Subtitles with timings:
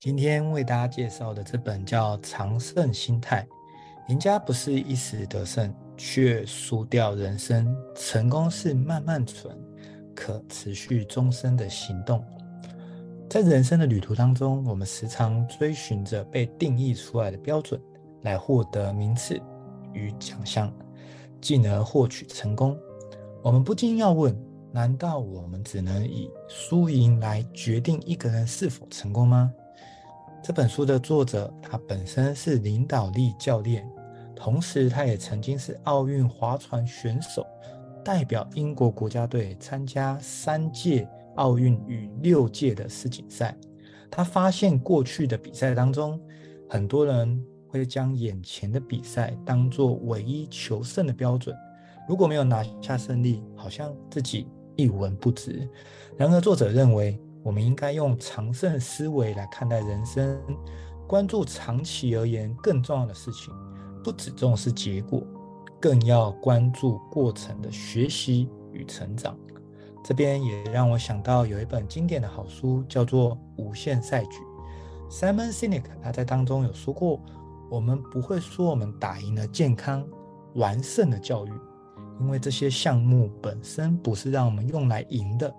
[0.00, 3.44] 今天为大家介绍的这本叫《常胜心态》，
[4.12, 7.76] 赢家不是一时得胜，却输掉人生。
[7.96, 9.58] 成功是慢慢存，
[10.14, 12.24] 可持续终身的行动。
[13.28, 17.80] 在人生的旅途当中，我们时常追寻着被定义出来的标准，
[18.22, 19.36] 来获得名次
[19.92, 20.72] 与奖项，
[21.40, 22.78] 进而获取成功。
[23.42, 24.32] 我们不禁要问：
[24.70, 29.52] 难道我们只能以输赢来决定一个人是否成功吗？
[30.42, 33.86] 这本书的作者，他本身是领导力教练，
[34.34, 37.46] 同时他也曾经是奥运划船选手，
[38.04, 41.06] 代表英国国家队参加三届
[41.36, 43.54] 奥运与六届的世锦赛。
[44.10, 46.18] 他发现过去的比赛当中，
[46.68, 51.54] 很多人会将眼前的比赛当作唯一求胜的标准，
[52.08, 54.46] 如果没有拿下胜利，好像自己
[54.76, 55.68] 一文不值。
[56.16, 60.38] 然而，作者认为，我们应该用常胜思维来看待人生，
[61.06, 63.54] 关注长期而言更重要的事情，
[64.02, 65.22] 不只重视结果，
[65.80, 69.36] 更要关注过程的学习与成长。
[70.04, 74.38] 这边也让我想到有一本经典的好书，叫做《无限赛局》。
[75.10, 77.20] Simon Sinek 他在当中有说过
[77.70, 80.06] ：“我们不会说我们打赢了健康、
[80.54, 81.52] 完胜了教育，
[82.20, 85.52] 因为这些项目本身不是让我们用来赢的。”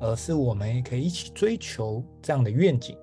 [0.00, 2.96] 而是我们也可以一起追求这样的愿景，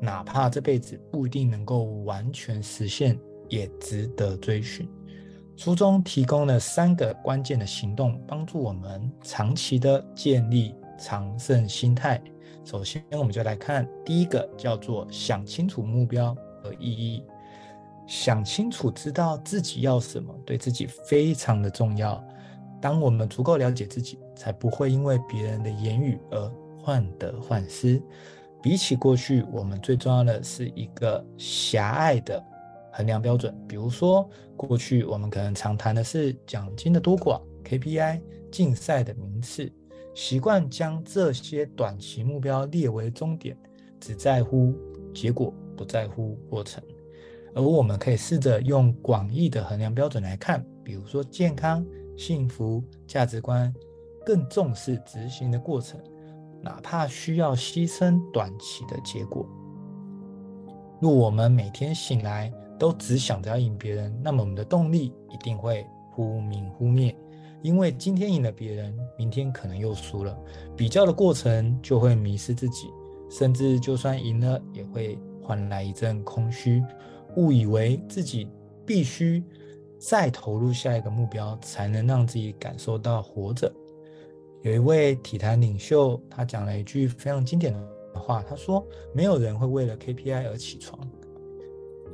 [0.00, 3.18] 哪怕这辈子不一定能够完全实现，
[3.48, 4.88] 也值得追寻。
[5.56, 12.22] 书中提供了三个关键的行动，帮助我们长期的建立常胜心态。
[12.64, 17.24] 首先，我们就来看第一个，叫做想清楚目标和意义。
[18.06, 22.24] 想清楚，知道自己要什么，对自己非常的重要。
[22.80, 28.00] 当我们足够了解自己，才不会因为别人的言语而患得患失。
[28.62, 32.42] 比起过去，我们最重要的是一个狭隘的
[32.92, 33.56] 衡量标准。
[33.68, 39.70] 比如说，过去我们可能常谈的是奖金的多寡、KPI、竞赛的名次，
[40.14, 43.56] 习惯将这些短期目标列为终点，
[44.00, 44.74] 只在乎
[45.14, 46.82] 结果，不在乎过程。
[47.54, 51.84] 而我们可以试着用广义的衡量标准来看，比如说健康。
[52.18, 53.72] 幸福价值观
[54.26, 55.98] 更重视执行的过程，
[56.60, 59.48] 哪怕需要牺牲短期的结果。
[61.00, 67.16] 若我们每天醒来都只想着要赢别人，那么我们的动力一定会忽明忽灭。
[67.62, 70.36] 因为今天赢了别人，明天可能又输了，
[70.76, 72.88] 比较的过程就会迷失自己，
[73.30, 76.82] 甚至就算赢了，也会换来一阵空虚，
[77.36, 78.48] 误以为自己
[78.84, 79.42] 必须。
[79.98, 83.72] 再投入下一个目标，才能让自己感受到活着。
[84.62, 90.98] 有一位体坛领袖，他讲了一句非常经典的话，他说：“没有人会为了 KPI 而起床。”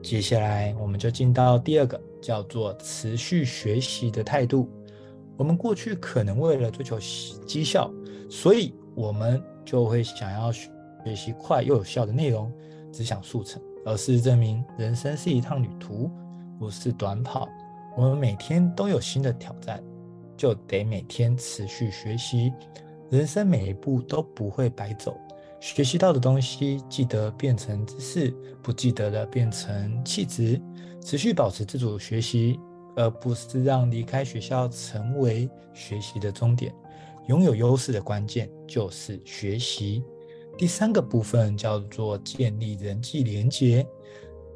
[0.02, 4.68] 接下来，我们就进到第二个，叫做持续学习的态度。
[5.36, 6.98] 我们过去可能为了追求
[7.46, 7.90] 绩效，
[8.28, 12.52] 所以我们就会想要学习快又有效的内容，
[12.92, 13.60] 只想速成。
[13.86, 16.10] 而事实证明，人生是一趟旅途，
[16.58, 17.48] 不是短跑。
[17.96, 19.82] 我们每天都有新的挑战，
[20.36, 22.52] 就得每天持续学习。
[23.10, 25.16] 人生每一步都不会白走，
[25.60, 30.60] 学习到的东西记得变成知识，不记得的变成气质。
[31.00, 32.58] 持续保持自主学习，
[32.96, 36.74] 而不是让离开学校成为学习的终点。
[37.28, 40.02] 拥有优势的关键就是学习。
[40.58, 43.86] 第三个部分叫做建立人际连结。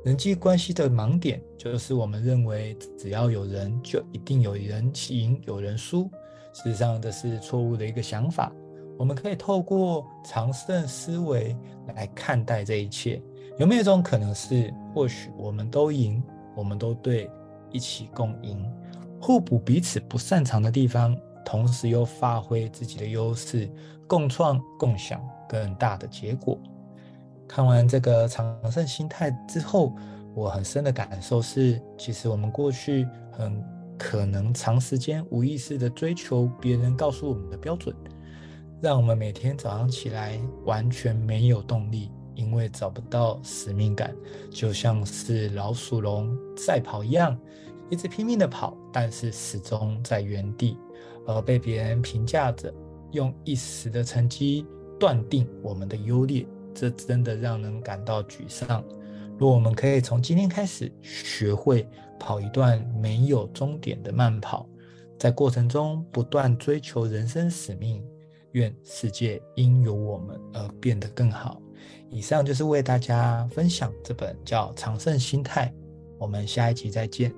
[0.04, 6.04] 人际关系的盲点就是我们认为只要有人就一定有人赢有人输，
[6.52, 8.52] 事实上这是错误的一个想法。
[8.96, 11.56] 我们可以透过常胜思维
[11.94, 13.20] 来看待这一切。
[13.58, 16.22] 有没有一种可能是，或许我们都赢，
[16.56, 17.30] 我们都对，
[17.70, 18.64] 一起共赢，
[19.20, 23.68] 互补彼此不擅长的地方，同时又发挥自己的优势，
[24.06, 26.56] 共创共享更大的结果。
[27.48, 29.96] 看完这个常胜心态之后，
[30.34, 33.64] 我很深的感受是，其实我们过去很
[33.98, 37.96] 可能长时间无意识的追求别人告诉我们的标准，
[38.82, 44.14] 让我们每天早上起来完全没有动力，因为找不到使命感，
[44.50, 47.36] 就像是老鼠笼赛跑一样，
[47.90, 50.76] 一直拼命的跑，但是始终在原地，
[51.26, 52.72] 而被别人评价着，
[53.12, 54.66] 用一时的成绩
[55.00, 56.46] 断定我们的优劣。
[56.74, 58.84] 这真的让人感到沮丧。
[59.38, 61.88] 若我们可以从今天开始学会
[62.18, 64.68] 跑一段没有终点的慢跑，
[65.18, 68.04] 在过程中不断追求人生使命，
[68.52, 71.62] 愿世界因有我们而变得更好。
[72.10, 75.66] 以上就是为大家分享这本叫《长胜心态》，
[76.18, 77.32] 我们下一集再见。